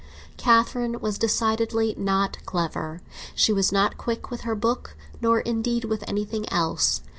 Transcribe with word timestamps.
Catherine 0.35 0.99
was 0.99 1.19
decidedly 1.19 1.93
not 1.95 2.43
clever; 2.43 3.01
she 3.35 3.53
was 3.53 3.71
not 3.71 3.99
quick 3.99 4.31
with 4.31 4.41
her 4.41 4.55
book, 4.55 4.95
nor, 5.21 5.41
indeed, 5.41 5.83
with 5.85 6.03
anything 6.07 6.51
else. 6.51 7.01